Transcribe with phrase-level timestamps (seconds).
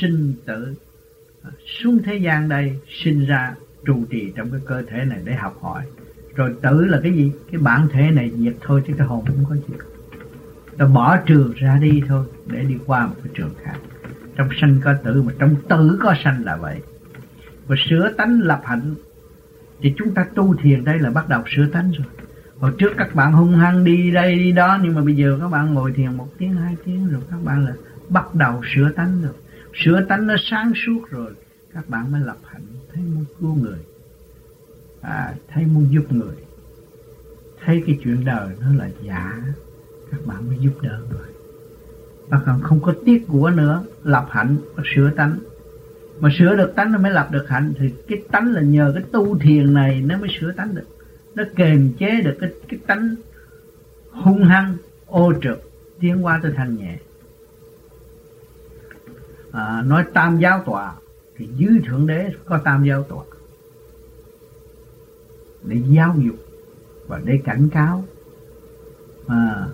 [0.00, 0.74] sinh tử.
[1.42, 3.54] À, xuống thế gian đây sinh ra
[3.84, 5.84] trụ trì trong cái cơ thể này để học hỏi.
[6.34, 7.32] Rồi tử là cái gì?
[7.52, 9.74] Cái bản thể này diệt thôi chứ cái hồn không có gì
[10.78, 13.74] ta bỏ trường ra đi thôi để đi qua một cái trường khác.
[14.36, 16.80] Trong sanh có tử mà trong tử có sanh là vậy.
[17.66, 18.94] Và sửa tánh lập hạnh.
[19.80, 22.06] Thì chúng ta tu thiền đây là bắt đầu sửa tánh rồi.
[22.58, 25.48] Hồi trước các bạn hung hăng đi đây đi đó, nhưng mà bây giờ các
[25.48, 27.72] bạn ngồi thiền một tiếng, hai tiếng rồi các bạn là
[28.08, 29.32] bắt đầu sửa tánh rồi
[29.74, 31.32] sửa tánh nó sáng suốt rồi
[31.74, 32.62] các bạn mới lập hạnh.
[32.92, 33.78] Thấy muốn cứu người.
[35.00, 36.36] À, thấy muốn giúp người.
[37.64, 39.42] Thấy cái chuyện đời nó là giả
[40.10, 41.28] các bạn mới giúp đỡ người.
[42.28, 45.38] Và còn không có tiếc của nữa lập hạnh và sửa tánh.
[46.20, 49.04] Mà sửa được tánh nó mới lập được hạnh thì cái tánh là nhờ cái
[49.12, 50.86] tu thiền này nó mới sửa tánh được.
[51.34, 53.14] Nó kềm chế được cái cái tánh
[54.10, 54.76] hung hăng
[55.06, 56.98] ô trực tiến qua tới thanh nhẹ
[59.52, 60.94] à, nói tam giáo tòa
[61.36, 63.24] thì dưới thượng đế có tam giáo tòa.
[65.62, 66.36] Để giáo dục
[67.06, 68.04] và để cảnh cáo.
[69.26, 69.68] À,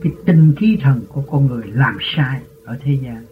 [0.00, 3.24] cái tinh khí thần của con người làm sai ở thế gian.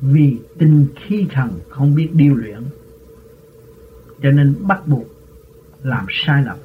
[0.00, 2.62] Vì tinh khí thần không biết điều luyện
[4.22, 5.06] cho nên bắt buộc
[5.82, 6.56] làm sai lầm.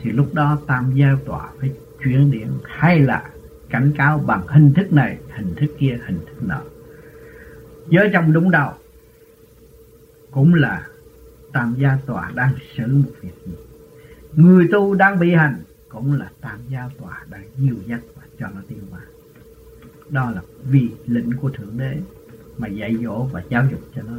[0.00, 1.72] Thì lúc đó tam giao tọa phải
[2.04, 3.30] chuyển điện hay là
[3.72, 6.60] cảnh cáo bằng hình thức này, hình thức kia, hình thức nọ.
[7.88, 8.72] Giới trong đúng đầu
[10.30, 10.86] cũng là
[11.52, 13.52] tam gia tòa đang xử một việc gì.
[14.34, 18.46] Người tu đang bị hành cũng là tam gia tòa đang nhiều dắt và cho
[18.54, 19.00] nó tiêu hóa.
[20.08, 21.96] Đó là vì lệnh của thượng đế
[22.58, 24.16] mà dạy dỗ và giáo dục cho nó.